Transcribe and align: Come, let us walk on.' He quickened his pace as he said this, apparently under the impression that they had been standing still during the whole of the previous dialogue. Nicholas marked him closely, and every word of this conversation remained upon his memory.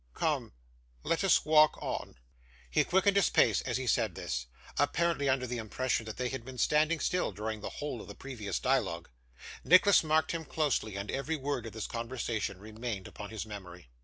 Come, 0.15 0.53
let 1.03 1.23
us 1.23 1.45
walk 1.45 1.77
on.' 1.79 2.15
He 2.71 2.83
quickened 2.83 3.15
his 3.15 3.29
pace 3.29 3.61
as 3.61 3.77
he 3.77 3.85
said 3.85 4.15
this, 4.15 4.47
apparently 4.79 5.29
under 5.29 5.45
the 5.45 5.59
impression 5.59 6.07
that 6.07 6.17
they 6.17 6.29
had 6.29 6.43
been 6.43 6.57
standing 6.57 6.99
still 6.99 7.31
during 7.31 7.61
the 7.61 7.69
whole 7.69 8.01
of 8.01 8.07
the 8.07 8.15
previous 8.15 8.57
dialogue. 8.59 9.11
Nicholas 9.63 10.03
marked 10.03 10.31
him 10.31 10.43
closely, 10.43 10.95
and 10.95 11.11
every 11.11 11.35
word 11.35 11.67
of 11.67 11.73
this 11.73 11.85
conversation 11.85 12.57
remained 12.57 13.07
upon 13.07 13.29
his 13.29 13.45
memory. 13.45 13.89